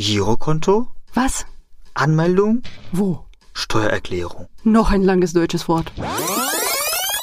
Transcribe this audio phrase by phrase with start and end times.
[0.00, 1.44] Girokonto, Was?
[1.92, 3.26] Anmeldung, Wo?
[3.52, 4.48] Steuererklärung.
[4.64, 5.92] Noch ein langes deutsches Wort.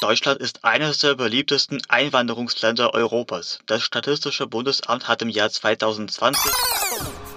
[0.00, 3.58] Deutschland ist eines der beliebtesten Einwanderungsländer Europas.
[3.66, 6.52] Das Statistische Bundesamt hat im Jahr 2020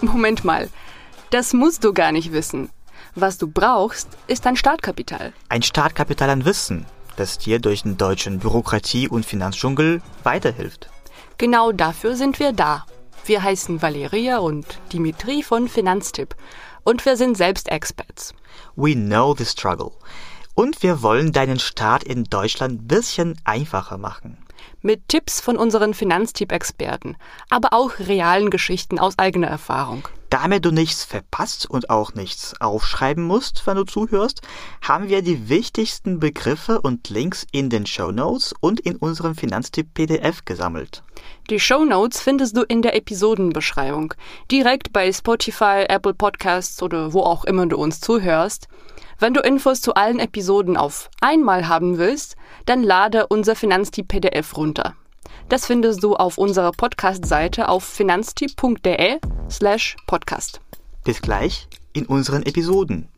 [0.02, 0.70] Moment mal.
[1.32, 2.70] Das musst du gar nicht wissen.
[3.16, 5.34] Was du brauchst, ist ein Startkapital.
[5.50, 6.86] Ein Startkapital an Wissen,
[7.16, 10.92] das dir durch den deutschen Bürokratie- und Finanzdschungel weiterhilft.
[11.40, 12.86] Genau dafür sind wir da.
[13.32, 16.36] Wir heißen Valeria und Dimitri von Finanztipp.
[16.84, 18.34] Und wir sind selbst Experts.
[18.76, 19.92] We know the struggle.
[20.54, 24.38] Und wir wollen deinen Start in Deutschland ein bisschen einfacher machen.
[24.82, 27.16] Mit Tipps von unseren Finanztipp-Experten,
[27.50, 30.10] aber auch realen Geschichten aus eigener Erfahrung.
[30.32, 34.42] Damit du nichts verpasst und auch nichts aufschreiben musst, wenn du zuhörst,
[34.82, 39.94] haben wir die wichtigsten Begriffe und Links in den Show Notes und in unserem Finanztipp
[39.94, 41.04] PDF gesammelt.
[41.50, 44.14] Die Show Notes findest du in der Episodenbeschreibung,
[44.50, 48.70] direkt bei Spotify, Apple Podcasts oder wo auch immer du uns zuhörst.
[49.20, 54.56] Wenn du Infos zu allen Episoden auf einmal haben willst, dann lade unser Finanztipp PDF
[54.56, 54.96] runter.
[55.50, 59.20] Das findest du auf unserer Podcast-Seite auf finanztipp.de
[59.50, 60.62] slash podcast.
[61.04, 63.10] Bis gleich in unseren Episoden.